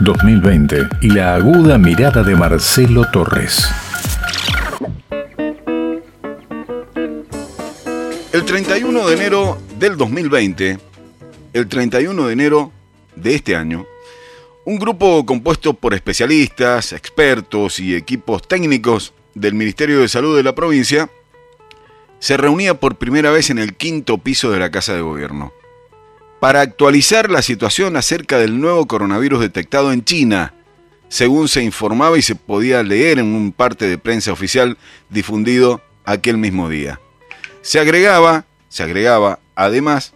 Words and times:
2020 0.00 0.88
y 1.00 1.10
la 1.10 1.34
aguda 1.34 1.76
mirada 1.76 2.22
de 2.22 2.36
Marcelo 2.36 3.04
Torres. 3.12 3.68
El 8.32 8.44
31 8.44 9.08
de 9.08 9.14
enero 9.14 9.58
del 9.78 9.96
2020, 9.96 10.78
el 11.52 11.66
31 11.66 12.26
de 12.26 12.32
enero 12.32 12.72
de 13.16 13.34
este 13.34 13.56
año, 13.56 13.86
un 14.64 14.78
grupo 14.78 15.26
compuesto 15.26 15.74
por 15.74 15.94
especialistas, 15.94 16.92
expertos 16.92 17.80
y 17.80 17.96
equipos 17.96 18.46
técnicos 18.46 19.12
del 19.34 19.54
Ministerio 19.54 20.00
de 20.00 20.08
Salud 20.08 20.36
de 20.36 20.44
la 20.44 20.54
provincia 20.54 21.10
se 22.20 22.36
reunía 22.36 22.74
por 22.74 22.96
primera 22.96 23.30
vez 23.30 23.50
en 23.50 23.58
el 23.58 23.74
quinto 23.74 24.18
piso 24.18 24.50
de 24.50 24.60
la 24.60 24.70
Casa 24.70 24.94
de 24.94 25.00
Gobierno 25.00 25.52
para 26.40 26.60
actualizar 26.60 27.30
la 27.30 27.42
situación 27.42 27.96
acerca 27.96 28.38
del 28.38 28.60
nuevo 28.60 28.86
coronavirus 28.86 29.40
detectado 29.40 29.92
en 29.92 30.04
China, 30.04 30.54
según 31.08 31.48
se 31.48 31.62
informaba 31.62 32.18
y 32.18 32.22
se 32.22 32.34
podía 32.34 32.82
leer 32.82 33.18
en 33.18 33.34
un 33.34 33.52
parte 33.52 33.86
de 33.86 33.98
prensa 33.98 34.32
oficial 34.32 34.76
difundido 35.10 35.82
aquel 36.04 36.38
mismo 36.38 36.68
día. 36.68 37.00
Se 37.62 37.80
agregaba, 37.80 38.44
se 38.68 38.82
agregaba 38.82 39.40
además 39.54 40.12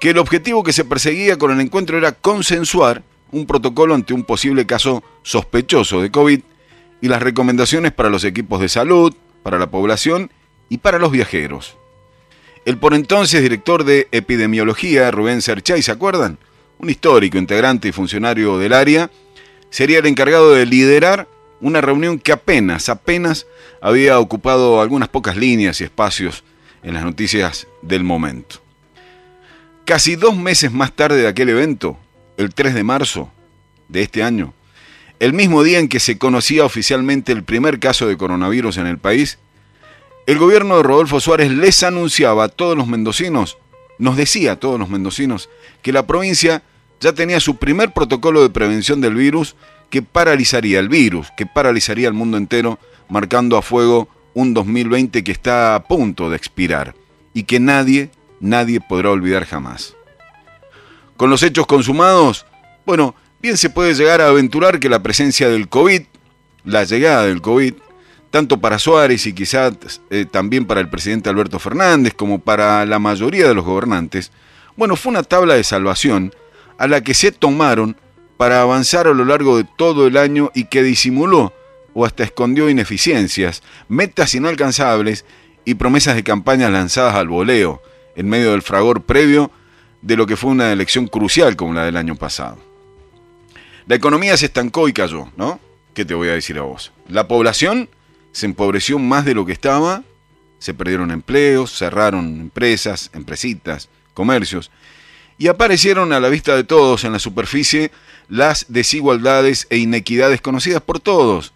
que 0.00 0.10
el 0.10 0.18
objetivo 0.18 0.64
que 0.64 0.72
se 0.72 0.84
perseguía 0.84 1.38
con 1.38 1.52
el 1.52 1.60
encuentro 1.60 1.98
era 1.98 2.12
consensuar 2.12 3.02
un 3.30 3.46
protocolo 3.46 3.94
ante 3.94 4.14
un 4.14 4.24
posible 4.24 4.66
caso 4.66 5.04
sospechoso 5.22 6.00
de 6.00 6.10
COVID 6.10 6.40
y 7.00 7.08
las 7.08 7.22
recomendaciones 7.22 7.92
para 7.92 8.08
los 8.08 8.24
equipos 8.24 8.60
de 8.60 8.68
salud, 8.68 9.14
para 9.42 9.58
la 9.58 9.70
población 9.70 10.30
y 10.68 10.78
para 10.78 10.98
los 10.98 11.12
viajeros. 11.12 11.76
El 12.64 12.76
por 12.76 12.94
entonces 12.94 13.42
director 13.42 13.84
de 13.84 14.08
epidemiología, 14.12 15.10
Rubén 15.10 15.40
Serchay, 15.40 15.82
¿se 15.82 15.92
acuerdan? 15.92 16.38
Un 16.78 16.90
histórico, 16.90 17.38
integrante 17.38 17.88
y 17.88 17.92
funcionario 17.92 18.58
del 18.58 18.74
área, 18.74 19.10
sería 19.70 19.98
el 19.98 20.06
encargado 20.06 20.52
de 20.52 20.66
liderar 20.66 21.26
una 21.60 21.80
reunión 21.80 22.18
que 22.18 22.32
apenas, 22.32 22.88
apenas 22.88 23.46
había 23.80 24.18
ocupado 24.18 24.80
algunas 24.80 25.08
pocas 25.08 25.36
líneas 25.36 25.80
y 25.80 25.84
espacios 25.84 26.44
en 26.82 26.94
las 26.94 27.04
noticias 27.04 27.66
del 27.82 28.04
momento. 28.04 28.56
Casi 29.84 30.16
dos 30.16 30.36
meses 30.36 30.70
más 30.72 30.92
tarde 30.92 31.22
de 31.22 31.28
aquel 31.28 31.48
evento, 31.48 31.98
el 32.36 32.54
3 32.54 32.74
de 32.74 32.84
marzo 32.84 33.30
de 33.88 34.02
este 34.02 34.22
año, 34.22 34.54
el 35.18 35.32
mismo 35.32 35.62
día 35.62 35.78
en 35.78 35.88
que 35.88 36.00
se 36.00 36.18
conocía 36.18 36.64
oficialmente 36.64 37.32
el 37.32 37.42
primer 37.42 37.78
caso 37.78 38.06
de 38.06 38.16
coronavirus 38.16 38.78
en 38.78 38.86
el 38.86 38.98
país, 38.98 39.38
el 40.30 40.38
gobierno 40.38 40.76
de 40.76 40.84
Rodolfo 40.84 41.18
Suárez 41.18 41.50
les 41.50 41.82
anunciaba 41.82 42.44
a 42.44 42.48
todos 42.48 42.76
los 42.76 42.86
mendocinos, 42.86 43.58
nos 43.98 44.16
decía 44.16 44.52
a 44.52 44.56
todos 44.60 44.78
los 44.78 44.88
mendocinos, 44.88 45.50
que 45.82 45.92
la 45.92 46.06
provincia 46.06 46.62
ya 47.00 47.12
tenía 47.12 47.40
su 47.40 47.56
primer 47.56 47.92
protocolo 47.92 48.40
de 48.40 48.50
prevención 48.50 49.00
del 49.00 49.16
virus 49.16 49.56
que 49.90 50.02
paralizaría 50.02 50.78
el 50.78 50.88
virus, 50.88 51.32
que 51.36 51.46
paralizaría 51.46 52.06
el 52.06 52.14
mundo 52.14 52.36
entero, 52.36 52.78
marcando 53.08 53.56
a 53.56 53.62
fuego 53.62 54.08
un 54.32 54.54
2020 54.54 55.24
que 55.24 55.32
está 55.32 55.74
a 55.74 55.82
punto 55.82 56.30
de 56.30 56.36
expirar 56.36 56.94
y 57.34 57.42
que 57.42 57.58
nadie, 57.58 58.12
nadie 58.38 58.80
podrá 58.80 59.10
olvidar 59.10 59.46
jamás. 59.46 59.96
Con 61.16 61.28
los 61.28 61.42
hechos 61.42 61.66
consumados, 61.66 62.46
bueno, 62.86 63.16
bien 63.42 63.56
se 63.56 63.68
puede 63.68 63.94
llegar 63.94 64.20
a 64.20 64.28
aventurar 64.28 64.78
que 64.78 64.88
la 64.88 65.02
presencia 65.02 65.48
del 65.48 65.68
COVID, 65.68 66.02
la 66.64 66.84
llegada 66.84 67.26
del 67.26 67.42
COVID, 67.42 67.74
tanto 68.30 68.60
para 68.60 68.78
Suárez 68.78 69.26
y 69.26 69.32
quizás 69.32 70.00
eh, 70.10 70.24
también 70.30 70.64
para 70.64 70.80
el 70.80 70.88
presidente 70.88 71.28
Alberto 71.28 71.58
Fernández 71.58 72.14
como 72.14 72.38
para 72.38 72.86
la 72.86 72.98
mayoría 72.98 73.48
de 73.48 73.54
los 73.54 73.64
gobernantes, 73.64 74.30
bueno, 74.76 74.96
fue 74.96 75.10
una 75.10 75.22
tabla 75.22 75.54
de 75.54 75.64
salvación 75.64 76.32
a 76.78 76.86
la 76.86 77.02
que 77.02 77.14
se 77.14 77.32
tomaron 77.32 77.96
para 78.36 78.62
avanzar 78.62 79.06
a 79.06 79.12
lo 79.12 79.24
largo 79.24 79.58
de 79.58 79.66
todo 79.76 80.06
el 80.06 80.16
año 80.16 80.50
y 80.54 80.64
que 80.64 80.82
disimuló 80.82 81.52
o 81.92 82.06
hasta 82.06 82.22
escondió 82.22 82.70
ineficiencias, 82.70 83.62
metas 83.88 84.34
inalcanzables 84.34 85.24
y 85.64 85.74
promesas 85.74 86.14
de 86.14 86.22
campañas 86.22 86.70
lanzadas 86.70 87.16
al 87.16 87.28
voleo 87.28 87.82
en 88.16 88.28
medio 88.28 88.52
del 88.52 88.62
fragor 88.62 89.02
previo 89.02 89.50
de 90.02 90.16
lo 90.16 90.26
que 90.26 90.36
fue 90.36 90.50
una 90.50 90.72
elección 90.72 91.06
crucial 91.08 91.56
como 91.56 91.74
la 91.74 91.84
del 91.84 91.96
año 91.96 92.14
pasado. 92.14 92.58
La 93.86 93.96
economía 93.96 94.36
se 94.36 94.46
estancó 94.46 94.88
y 94.88 94.92
cayó, 94.92 95.28
¿no? 95.36 95.60
¿Qué 95.94 96.04
te 96.04 96.14
voy 96.14 96.28
a 96.28 96.32
decir 96.32 96.56
a 96.58 96.62
vos? 96.62 96.92
La 97.08 97.26
población 97.26 97.90
se 98.32 98.46
empobreció 98.46 98.98
más 98.98 99.24
de 99.24 99.34
lo 99.34 99.46
que 99.46 99.52
estaba, 99.52 100.02
se 100.58 100.74
perdieron 100.74 101.10
empleos, 101.10 101.76
cerraron 101.76 102.40
empresas, 102.40 103.10
empresitas, 103.14 103.88
comercios, 104.14 104.70
y 105.38 105.48
aparecieron 105.48 106.12
a 106.12 106.20
la 106.20 106.28
vista 106.28 106.54
de 106.54 106.64
todos 106.64 107.04
en 107.04 107.12
la 107.12 107.18
superficie 107.18 107.90
las 108.28 108.66
desigualdades 108.68 109.66
e 109.70 109.78
inequidades 109.78 110.40
conocidas 110.40 110.82
por 110.82 111.00
todos, 111.00 111.54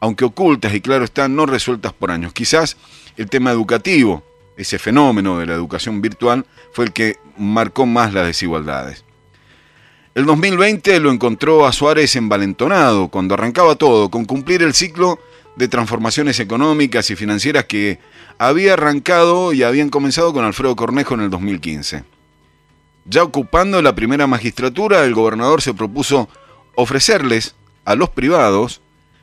aunque 0.00 0.24
ocultas 0.24 0.74
y 0.74 0.80
claro 0.80 1.04
están, 1.04 1.36
no 1.36 1.46
resueltas 1.46 1.92
por 1.92 2.10
años. 2.10 2.32
Quizás 2.32 2.76
el 3.16 3.30
tema 3.30 3.52
educativo, 3.52 4.24
ese 4.56 4.78
fenómeno 4.78 5.38
de 5.38 5.46
la 5.46 5.54
educación 5.54 6.02
virtual, 6.02 6.44
fue 6.72 6.86
el 6.86 6.92
que 6.92 7.18
marcó 7.38 7.86
más 7.86 8.12
las 8.12 8.26
desigualdades. 8.26 9.04
El 10.14 10.26
2020 10.26 10.98
lo 10.98 11.12
encontró 11.12 11.66
a 11.66 11.72
Suárez 11.72 12.16
envalentonado 12.16 13.08
cuando 13.08 13.34
arrancaba 13.34 13.76
todo, 13.76 14.10
con 14.10 14.24
cumplir 14.24 14.62
el 14.62 14.74
ciclo 14.74 15.20
de 15.60 15.68
transformaciones 15.68 16.40
económicas 16.40 17.10
y 17.10 17.16
financieras 17.16 17.66
que 17.66 17.98
había 18.38 18.72
arrancado 18.72 19.52
y 19.52 19.62
habían 19.62 19.90
comenzado 19.90 20.32
con 20.32 20.42
Alfredo 20.44 20.74
Cornejo 20.74 21.12
en 21.14 21.20
el 21.20 21.30
2015. 21.30 22.02
Ya 23.04 23.22
ocupando 23.22 23.82
la 23.82 23.94
primera 23.94 24.26
magistratura, 24.26 25.04
el 25.04 25.12
gobernador 25.12 25.60
se 25.60 25.74
propuso 25.74 26.30
ofrecerles 26.76 27.54
a 27.84 27.94
los 27.94 28.08
privados, 28.08 28.80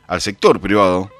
al 0.07 0.21
sector 0.21 0.59
privado, 0.59 1.11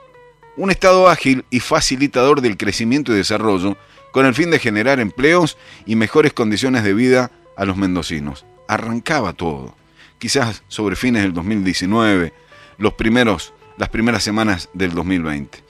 un 0.55 0.69
Estado 0.69 1.09
ágil 1.09 1.45
y 1.49 1.59
facilitador 1.61 2.41
del 2.41 2.57
crecimiento 2.57 3.11
y 3.11 3.15
desarrollo, 3.15 3.75
con 4.11 4.27
el 4.27 4.35
fin 4.35 4.51
de 4.51 4.59
generar 4.59 4.99
empleos 4.99 5.57
y 5.87 5.95
mejores 5.95 6.33
condiciones 6.33 6.83
de 6.83 6.93
vida 6.93 7.31
a 7.55 7.65
los 7.65 7.75
mendocinos 7.75 8.45
arrancaba 8.67 9.33
todo. 9.33 9.75
Quizás 10.19 10.63
sobre 10.67 10.95
fines 10.95 11.23
del 11.23 11.33
2019, 11.33 12.33
los 12.77 12.93
primeros, 12.93 13.53
las 13.77 13.89
primeras 13.89 14.23
semanas 14.23 14.69
del 14.73 14.91
2020. 14.91 15.63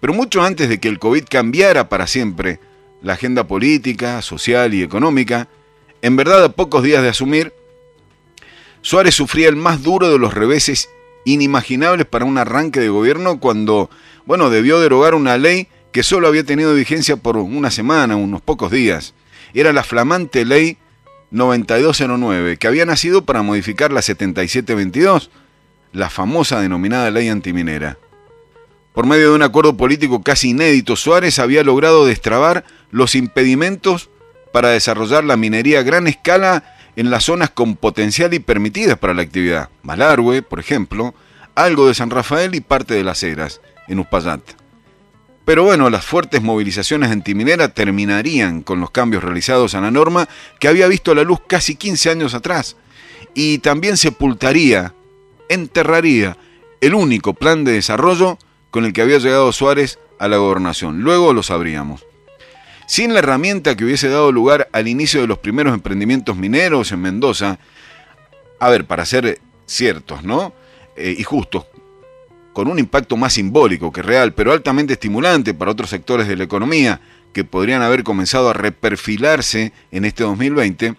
Pero 0.00 0.14
mucho 0.14 0.42
antes 0.42 0.68
de 0.68 0.78
que 0.78 0.88
el 0.88 0.98
COVID 0.98 1.24
cambiara 1.28 1.88
para 1.88 2.06
siempre 2.06 2.60
la 3.02 3.14
agenda 3.14 3.46
política, 3.46 4.22
social 4.22 4.74
y 4.74 4.82
económica, 4.82 5.48
en 6.02 6.16
verdad 6.16 6.44
a 6.44 6.52
pocos 6.52 6.82
días 6.82 7.02
de 7.02 7.08
asumir, 7.08 7.52
Suárez 8.82 9.14
sufría 9.14 9.48
el 9.48 9.56
más 9.56 9.82
duro 9.82 10.10
de 10.10 10.18
los 10.18 10.34
reveses 10.34 10.88
inimaginables 11.24 12.06
para 12.06 12.24
un 12.24 12.38
arranque 12.38 12.78
de 12.78 12.88
gobierno 12.88 13.40
cuando, 13.40 13.90
bueno, 14.26 14.48
debió 14.48 14.78
derogar 14.78 15.14
una 15.14 15.38
ley 15.38 15.68
que 15.90 16.02
solo 16.02 16.28
había 16.28 16.44
tenido 16.44 16.74
vigencia 16.74 17.16
por 17.16 17.36
una 17.36 17.70
semana, 17.70 18.16
unos 18.16 18.42
pocos 18.42 18.70
días. 18.70 19.14
Era 19.54 19.72
la 19.72 19.82
flamante 19.82 20.44
ley 20.44 20.78
9209, 21.30 22.58
que 22.58 22.66
había 22.68 22.86
nacido 22.86 23.24
para 23.24 23.42
modificar 23.42 23.92
la 23.92 24.02
7722, 24.02 25.30
la 25.92 26.10
famosa 26.10 26.60
denominada 26.60 27.10
ley 27.10 27.28
antiminera. 27.28 27.98
Por 28.92 29.06
medio 29.06 29.30
de 29.30 29.36
un 29.36 29.42
acuerdo 29.42 29.76
político 29.76 30.22
casi 30.22 30.50
inédito, 30.50 30.96
Suárez 30.96 31.38
había 31.38 31.62
logrado 31.62 32.06
destrabar 32.06 32.64
los 32.90 33.14
impedimentos 33.14 34.08
para 34.52 34.70
desarrollar 34.70 35.24
la 35.24 35.36
minería 35.36 35.80
a 35.80 35.82
gran 35.82 36.06
escala 36.06 36.76
en 36.96 37.10
las 37.10 37.24
zonas 37.24 37.50
con 37.50 37.76
potencial 37.76 38.32
y 38.32 38.38
permitidas 38.38 38.98
para 38.98 39.14
la 39.14 39.22
actividad. 39.22 39.68
Malargüe, 39.82 40.42
por 40.42 40.60
ejemplo, 40.60 41.14
algo 41.54 41.88
de 41.88 41.94
San 41.94 42.10
Rafael 42.10 42.54
y 42.54 42.60
parte 42.60 42.94
de 42.94 43.04
las 43.04 43.22
Heras, 43.22 43.60
en 43.86 43.98
Uspallat. 43.98 44.40
Pero 45.44 45.62
bueno, 45.62 45.90
las 45.90 46.04
fuertes 46.04 46.42
movilizaciones 46.42 47.10
antiminera 47.10 47.68
terminarían 47.68 48.62
con 48.62 48.80
los 48.80 48.90
cambios 48.90 49.22
realizados 49.22 49.74
a 49.74 49.80
la 49.80 49.92
norma 49.92 50.28
que 50.58 50.66
había 50.66 50.88
visto 50.88 51.14
la 51.14 51.22
luz 51.22 51.38
casi 51.46 51.76
15 51.76 52.10
años 52.10 52.34
atrás 52.34 52.76
y 53.32 53.58
también 53.58 53.96
sepultaría, 53.96 54.92
enterraría 55.48 56.36
el 56.80 56.94
único 56.94 57.34
plan 57.34 57.64
de 57.64 57.72
desarrollo 57.72 58.38
con 58.70 58.84
el 58.84 58.92
que 58.92 59.02
había 59.02 59.18
llegado 59.18 59.52
Suárez 59.52 59.98
a 60.18 60.28
la 60.28 60.36
gobernación. 60.36 61.02
Luego 61.02 61.32
lo 61.32 61.42
sabríamos. 61.42 62.04
Sin 62.86 63.12
la 63.12 63.18
herramienta 63.18 63.76
que 63.76 63.84
hubiese 63.84 64.08
dado 64.08 64.30
lugar 64.30 64.68
al 64.72 64.86
inicio 64.86 65.20
de 65.20 65.26
los 65.26 65.38
primeros 65.38 65.74
emprendimientos 65.74 66.36
mineros 66.36 66.92
en 66.92 67.00
Mendoza, 67.00 67.58
a 68.60 68.70
ver, 68.70 68.84
para 68.84 69.04
ser 69.04 69.40
ciertos, 69.66 70.22
¿no? 70.22 70.52
Eh, 70.96 71.14
y 71.18 71.24
justos, 71.24 71.66
con 72.52 72.68
un 72.68 72.78
impacto 72.78 73.16
más 73.16 73.34
simbólico 73.34 73.92
que 73.92 74.02
real, 74.02 74.32
pero 74.32 74.52
altamente 74.52 74.94
estimulante 74.94 75.52
para 75.52 75.72
otros 75.72 75.90
sectores 75.90 76.28
de 76.28 76.36
la 76.36 76.44
economía 76.44 77.00
que 77.32 77.44
podrían 77.44 77.82
haber 77.82 78.02
comenzado 78.02 78.48
a 78.48 78.54
reperfilarse 78.54 79.72
en 79.90 80.04
este 80.04 80.22
2020, 80.22 80.94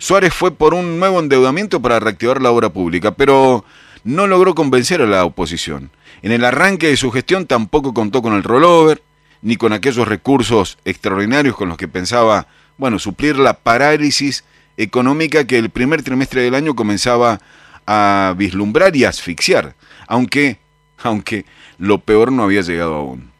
Suárez 0.00 0.32
fue 0.32 0.50
por 0.50 0.72
un 0.72 0.98
nuevo 0.98 1.20
endeudamiento 1.20 1.82
para 1.82 2.00
reactivar 2.00 2.40
la 2.40 2.50
obra 2.50 2.70
pública, 2.70 3.10
pero 3.10 3.66
no 4.02 4.26
logró 4.26 4.54
convencer 4.54 5.02
a 5.02 5.06
la 5.06 5.26
oposición. 5.26 5.90
En 6.22 6.32
el 6.32 6.42
arranque 6.46 6.86
de 6.86 6.96
su 6.96 7.10
gestión 7.10 7.44
tampoco 7.44 7.92
contó 7.92 8.22
con 8.22 8.32
el 8.32 8.42
rollover, 8.42 9.02
ni 9.42 9.56
con 9.56 9.74
aquellos 9.74 10.08
recursos 10.08 10.78
extraordinarios 10.86 11.54
con 11.54 11.68
los 11.68 11.76
que 11.76 11.86
pensaba, 11.86 12.46
bueno, 12.78 12.98
suplir 12.98 13.36
la 13.36 13.58
parálisis 13.58 14.42
económica 14.78 15.46
que 15.46 15.58
el 15.58 15.68
primer 15.68 16.02
trimestre 16.02 16.40
del 16.40 16.54
año 16.54 16.74
comenzaba 16.74 17.38
a 17.86 18.34
vislumbrar 18.38 18.96
y 18.96 19.04
asfixiar, 19.04 19.74
aunque, 20.06 20.56
aunque 21.02 21.44
lo 21.76 21.98
peor 21.98 22.32
no 22.32 22.44
había 22.44 22.62
llegado 22.62 22.94
aún. 22.94 23.30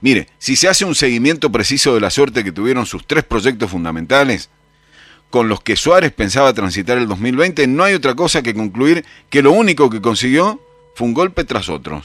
Mire, 0.00 0.26
si 0.38 0.56
se 0.56 0.68
hace 0.68 0.86
un 0.86 0.94
seguimiento 0.94 1.52
preciso 1.52 1.92
de 1.92 2.00
la 2.00 2.08
suerte 2.08 2.44
que 2.44 2.50
tuvieron 2.50 2.86
sus 2.86 3.06
tres 3.06 3.24
proyectos 3.24 3.70
fundamentales, 3.70 4.48
con 5.30 5.48
los 5.48 5.60
que 5.60 5.76
Suárez 5.76 6.12
pensaba 6.12 6.52
transitar 6.52 6.98
el 6.98 7.08
2020, 7.08 7.66
no 7.68 7.84
hay 7.84 7.94
otra 7.94 8.14
cosa 8.14 8.42
que 8.42 8.54
concluir 8.54 9.04
que 9.30 9.42
lo 9.42 9.52
único 9.52 9.88
que 9.88 10.00
consiguió 10.00 10.60
fue 10.94 11.06
un 11.06 11.14
golpe 11.14 11.44
tras 11.44 11.68
otro. 11.68 12.02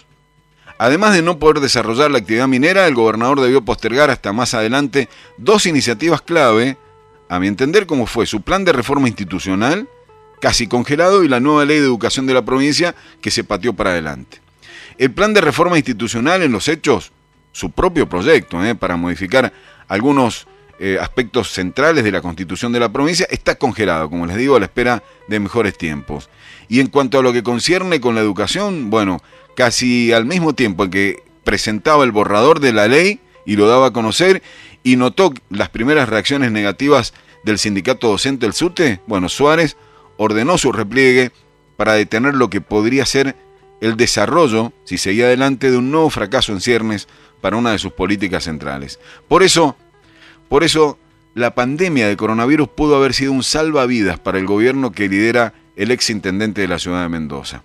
Además 0.78 1.14
de 1.14 1.22
no 1.22 1.40
poder 1.40 1.60
desarrollar 1.60 2.12
la 2.12 2.20
actividad 2.20 2.48
minera, 2.48 2.88
el 2.88 2.94
gobernador 2.94 3.42
debió 3.42 3.64
postergar 3.64 4.10
hasta 4.10 4.34
más 4.34 4.54
adelante 4.54 5.10
dos 5.38 5.66
iniciativas 5.66 6.22
clave, 6.22 6.78
a 7.28 7.40
mi 7.40 7.48
entender, 7.48 7.88
como 7.88 8.06
fue 8.06 8.26
su 8.28 8.42
plan 8.42 8.66
de 8.66 8.74
reforma 8.74 9.08
institucional, 9.08 9.88
casi 10.40 10.68
congelado, 10.68 11.24
y 11.24 11.28
la 11.28 11.40
nueva 11.40 11.66
ley 11.66 11.80
de 11.80 11.86
educación 11.86 12.28
de 12.28 12.36
la 12.36 12.46
provincia, 12.46 12.94
que 13.22 13.32
se 13.32 13.44
pateó 13.44 13.74
para 13.74 13.92
adelante. 13.92 14.42
El 14.98 15.12
plan 15.12 15.34
de 15.34 15.42
reforma 15.42 15.78
institucional, 15.78 16.44
en 16.44 16.52
los 16.52 16.68
hechos, 16.68 17.12
su 17.52 17.72
propio 17.72 18.08
proyecto 18.08 18.64
¿eh? 18.64 18.76
para 18.76 18.98
modificar 18.98 19.52
algunos 19.88 20.46
eh, 20.80 20.98
aspectos 21.00 21.52
centrales 21.52 22.04
de 22.04 22.12
la 22.12 22.22
constitución 22.22 22.72
de 22.72 22.80
la 22.80 22.92
provincia, 22.92 23.28
está 23.30 23.56
congelado, 23.56 24.10
como 24.10 24.26
les 24.26 24.38
digo, 24.38 24.56
a 24.56 24.60
la 24.60 24.66
espera 24.66 25.04
de 25.28 25.40
mejores 25.40 25.78
tiempos. 25.78 26.30
Y 26.68 26.80
en 26.80 26.88
cuanto 26.88 27.20
a 27.20 27.24
lo 27.24 27.32
que 27.32 27.44
concierne 27.44 28.02
con 28.02 28.16
la 28.16 28.22
educación, 28.22 28.90
bueno, 28.90 29.22
casi 29.56 30.12
al 30.12 30.26
mismo 30.26 30.54
tiempo 30.54 30.84
en 30.84 30.92
que 30.92 31.24
presentaba 31.44 32.04
el 32.04 32.12
borrador 32.12 32.60
de 32.60 32.74
la 32.74 32.88
ley 32.88 33.20
y 33.46 33.56
lo 33.56 33.68
daba 33.68 33.88
a 33.88 33.94
conocer 33.94 34.42
y 34.84 34.98
notó 34.98 35.34
las 35.50 35.70
primeras 35.70 36.10
reacciones 36.10 36.52
negativas 36.52 37.14
del 37.44 37.60
sindicato 37.60 38.10
docente 38.10 38.46
del 38.46 38.54
SUTE, 38.54 39.00
bueno, 39.08 39.30
Suárez 39.30 39.78
ordenó 40.18 40.58
su 40.58 40.72
repliegue 40.72 41.32
para 41.78 41.94
detener 41.94 42.34
lo 42.34 42.50
que 42.50 42.62
podría 42.62 43.06
ser 43.06 43.36
el 43.82 43.98
desarrollo, 43.98 44.74
si 44.84 44.98
seguía 44.98 45.26
adelante, 45.26 45.70
de 45.70 45.78
un 45.78 45.92
nuevo 45.92 46.10
fracaso 46.10 46.52
en 46.52 46.62
ciernes 46.62 47.08
para 47.42 47.58
una 47.58 47.72
de 47.72 47.80
sus 47.80 47.94
políticas 47.94 48.46
centrales. 48.46 49.00
Por 49.28 49.44
eso, 49.44 49.76
por 50.50 50.64
eso, 50.64 50.98
la 51.34 51.54
pandemia 51.54 52.08
de 52.08 52.18
coronavirus 52.18 52.70
pudo 52.70 52.96
haber 52.96 53.14
sido 53.14 53.32
un 53.32 53.44
salvavidas 53.44 54.20
para 54.20 54.40
el 54.40 54.46
gobierno 54.46 54.92
que 54.92 55.10
lidera 55.10 55.54
el 55.76 55.92
ex 55.92 56.10
intendente 56.10 56.62
de 56.62 56.68
la 56.68 56.80
ciudad 56.80 57.04
de 57.04 57.10
Mendoza. 57.10 57.64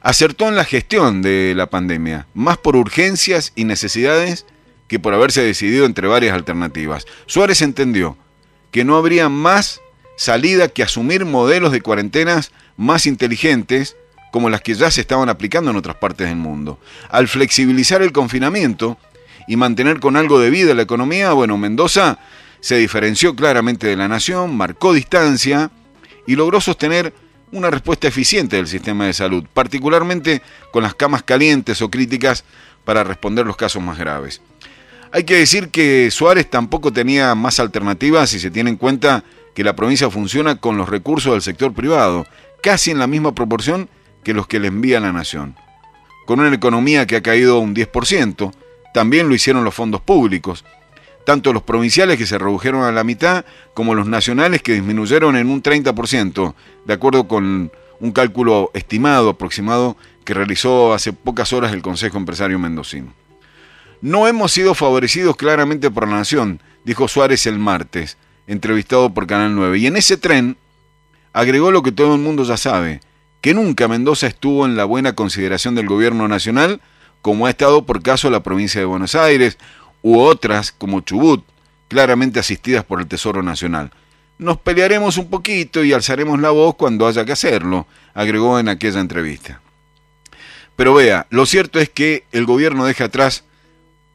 Acertó 0.00 0.48
en 0.48 0.56
la 0.56 0.64
gestión 0.64 1.22
de 1.22 1.54
la 1.54 1.70
pandemia, 1.70 2.26
más 2.34 2.58
por 2.58 2.74
urgencias 2.74 3.52
y 3.54 3.64
necesidades 3.64 4.46
que 4.88 4.98
por 4.98 5.14
haberse 5.14 5.42
decidido 5.42 5.86
entre 5.86 6.08
varias 6.08 6.34
alternativas. 6.34 7.06
Suárez 7.26 7.62
entendió 7.62 8.16
que 8.72 8.84
no 8.84 8.96
habría 8.96 9.28
más 9.28 9.80
salida 10.16 10.68
que 10.68 10.82
asumir 10.82 11.24
modelos 11.24 11.72
de 11.72 11.82
cuarentenas 11.82 12.50
más 12.76 13.06
inteligentes 13.06 13.96
como 14.32 14.50
las 14.50 14.60
que 14.60 14.74
ya 14.74 14.90
se 14.90 15.02
estaban 15.02 15.28
aplicando 15.28 15.70
en 15.70 15.76
otras 15.76 15.96
partes 15.96 16.28
del 16.28 16.36
mundo. 16.36 16.80
Al 17.10 17.28
flexibilizar 17.28 18.02
el 18.02 18.12
confinamiento 18.12 18.98
y 19.46 19.56
mantener 19.56 20.00
con 20.00 20.16
algo 20.16 20.38
de 20.40 20.50
vida 20.50 20.74
la 20.74 20.82
economía, 20.82 21.32
bueno, 21.32 21.58
Mendoza 21.58 22.18
se 22.60 22.76
diferenció 22.76 23.34
claramente 23.34 23.86
de 23.86 23.96
la 23.96 24.08
nación, 24.08 24.56
marcó 24.56 24.92
distancia 24.92 25.70
y 26.26 26.36
logró 26.36 26.60
sostener 26.60 27.12
una 27.50 27.70
respuesta 27.70 28.08
eficiente 28.08 28.56
del 28.56 28.66
sistema 28.66 29.06
de 29.06 29.12
salud, 29.12 29.44
particularmente 29.52 30.42
con 30.72 30.82
las 30.82 30.94
camas 30.94 31.22
calientes 31.22 31.82
o 31.82 31.90
críticas 31.90 32.44
para 32.84 33.04
responder 33.04 33.46
los 33.46 33.56
casos 33.56 33.82
más 33.82 33.98
graves. 33.98 34.40
Hay 35.12 35.24
que 35.24 35.36
decir 35.36 35.68
que 35.68 36.10
Suárez 36.10 36.48
tampoco 36.48 36.92
tenía 36.92 37.34
más 37.34 37.60
alternativas 37.60 38.30
si 38.30 38.40
se 38.40 38.50
tiene 38.50 38.70
en 38.70 38.76
cuenta 38.76 39.24
que 39.54 39.64
la 39.64 39.76
provincia 39.76 40.08
funciona 40.08 40.56
con 40.56 40.78
los 40.78 40.88
recursos 40.88 41.32
del 41.32 41.42
sector 41.42 41.74
privado, 41.74 42.26
casi 42.62 42.90
en 42.90 42.98
la 42.98 43.06
misma 43.06 43.34
proporción 43.34 43.90
que 44.24 44.32
los 44.32 44.46
que 44.46 44.58
le 44.58 44.68
envía 44.68 45.00
la 45.00 45.12
nación. 45.12 45.56
Con 46.26 46.40
una 46.40 46.54
economía 46.54 47.06
que 47.06 47.16
ha 47.16 47.22
caído 47.22 47.58
un 47.58 47.74
10%, 47.74 48.52
también 48.92 49.28
lo 49.28 49.34
hicieron 49.34 49.64
los 49.64 49.74
fondos 49.74 50.00
públicos, 50.00 50.64
tanto 51.24 51.52
los 51.52 51.62
provinciales 51.62 52.18
que 52.18 52.26
se 52.26 52.38
redujeron 52.38 52.84
a 52.84 52.92
la 52.92 53.04
mitad 53.04 53.44
como 53.74 53.94
los 53.94 54.06
nacionales 54.06 54.62
que 54.62 54.74
disminuyeron 54.74 55.36
en 55.36 55.48
un 55.48 55.62
30%, 55.62 56.54
de 56.84 56.92
acuerdo 56.92 57.28
con 57.28 57.72
un 58.00 58.12
cálculo 58.12 58.70
estimado, 58.74 59.30
aproximado, 59.30 59.96
que 60.24 60.34
realizó 60.34 60.92
hace 60.92 61.12
pocas 61.12 61.52
horas 61.52 61.72
el 61.72 61.82
Consejo 61.82 62.18
Empresario 62.18 62.58
Mendocino. 62.58 63.14
No 64.00 64.26
hemos 64.26 64.52
sido 64.52 64.74
favorecidos 64.74 65.36
claramente 65.36 65.90
por 65.90 66.08
la 66.08 66.16
nación, 66.16 66.60
dijo 66.84 67.06
Suárez 67.06 67.46
el 67.46 67.58
martes, 67.58 68.18
entrevistado 68.48 69.14
por 69.14 69.26
Canal 69.28 69.54
9. 69.54 69.78
Y 69.78 69.86
en 69.86 69.96
ese 69.96 70.16
tren 70.16 70.56
agregó 71.32 71.70
lo 71.70 71.82
que 71.82 71.92
todo 71.92 72.16
el 72.16 72.20
mundo 72.20 72.42
ya 72.42 72.56
sabe, 72.56 73.00
que 73.40 73.54
nunca 73.54 73.88
Mendoza 73.88 74.26
estuvo 74.26 74.66
en 74.66 74.76
la 74.76 74.84
buena 74.84 75.14
consideración 75.14 75.74
del 75.74 75.86
gobierno 75.86 76.26
nacional, 76.26 76.80
como 77.22 77.46
ha 77.46 77.50
estado 77.50 77.86
por 77.86 78.02
caso 78.02 78.28
la 78.28 78.42
provincia 78.42 78.80
de 78.80 78.84
Buenos 78.84 79.14
Aires, 79.14 79.56
u 80.02 80.18
otras 80.18 80.72
como 80.72 81.00
Chubut, 81.00 81.44
claramente 81.88 82.40
asistidas 82.40 82.84
por 82.84 83.00
el 83.00 83.06
Tesoro 83.06 83.42
Nacional. 83.42 83.92
Nos 84.38 84.58
pelearemos 84.58 85.16
un 85.18 85.30
poquito 85.30 85.84
y 85.84 85.92
alzaremos 85.92 86.40
la 86.40 86.50
voz 86.50 86.74
cuando 86.74 87.06
haya 87.06 87.24
que 87.24 87.32
hacerlo, 87.32 87.86
agregó 88.12 88.58
en 88.58 88.68
aquella 88.68 89.00
entrevista. 89.00 89.60
Pero 90.74 90.94
vea, 90.94 91.26
lo 91.30 91.46
cierto 91.46 91.78
es 91.78 91.88
que 91.88 92.24
el 92.32 92.44
gobierno 92.44 92.84
deja 92.84 93.04
atrás 93.04 93.44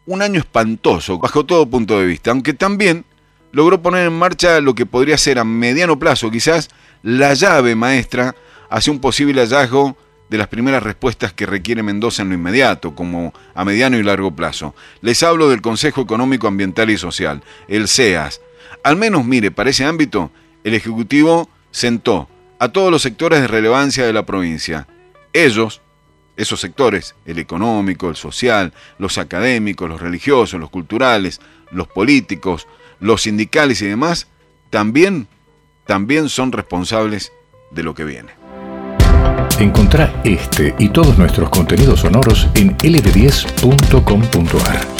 un 0.05 0.21
año 0.21 0.39
espantoso, 0.39 1.17
bajo 1.19 1.45
todo 1.45 1.69
punto 1.69 1.99
de 1.99 2.05
vista, 2.05 2.31
aunque 2.31 2.53
también 2.53 3.05
logró 3.51 3.81
poner 3.81 4.07
en 4.07 4.17
marcha 4.17 4.59
lo 4.59 4.75
que 4.75 4.85
podría 4.85 5.17
ser 5.17 5.39
a 5.39 5.43
mediano 5.43 5.97
plazo 5.97 6.29
quizás 6.29 6.69
la 7.03 7.33
llave 7.33 7.75
maestra 7.75 8.35
hacia 8.69 8.91
un 8.91 8.99
posible 8.99 9.41
hallazgo 9.41 9.97
de 10.29 10.37
las 10.37 10.47
primeras 10.47 10.83
respuestas 10.83 11.33
que 11.33 11.45
requiere 11.45 11.83
Mendoza 11.83 12.21
en 12.21 12.29
lo 12.29 12.35
inmediato, 12.35 12.95
como 12.95 13.33
a 13.53 13.63
mediano 13.63 13.97
y 13.97 14.03
largo 14.03 14.35
plazo. 14.35 14.75
Les 15.01 15.23
hablo 15.23 15.49
del 15.49 15.61
Consejo 15.61 16.01
Económico, 16.01 16.47
Ambiental 16.47 16.89
y 16.89 16.97
Social, 16.97 17.43
el 17.67 17.87
CEAS. 17.87 18.41
Al 18.83 18.97
menos, 18.97 19.25
mire, 19.25 19.51
para 19.51 19.69
ese 19.69 19.85
ámbito, 19.85 20.31
el 20.63 20.73
Ejecutivo 20.73 21.49
sentó 21.71 22.27
a 22.59 22.69
todos 22.69 22.91
los 22.91 23.01
sectores 23.01 23.41
de 23.41 23.47
relevancia 23.47 24.05
de 24.05 24.13
la 24.13 24.25
provincia. 24.25 24.87
Ellos, 25.33 25.81
esos 26.35 26.59
sectores, 26.59 27.15
el 27.25 27.39
económico, 27.39 28.09
el 28.09 28.15
social, 28.15 28.73
los 28.97 29.17
académicos, 29.17 29.89
los 29.89 30.01
religiosos, 30.01 30.59
los 30.59 30.69
culturales, 30.69 31.39
los 31.71 31.87
políticos, 31.87 32.67
los 32.99 33.23
sindicales 33.23 33.81
y 33.81 33.85
demás, 33.85 34.27
también, 34.69 35.27
también 35.85 36.29
son 36.29 36.51
responsables 36.51 37.31
de 37.71 37.83
lo 37.83 37.93
que 37.93 38.03
viene. 38.03 38.36
Encontrá 39.59 40.13
este 40.23 40.75
y 40.77 40.89
todos 40.89 41.17
nuestros 41.17 41.49
contenidos 41.49 42.01
sonoros 42.01 42.47
en 42.53 42.77
lb10.com.ar. 42.77 44.96